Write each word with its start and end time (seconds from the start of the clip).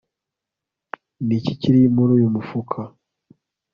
Ni 1.25 1.33
iki 1.39 1.53
kiri 1.61 1.81
muri 1.95 2.11
uyu 2.17 2.27
mufuka 2.35 2.79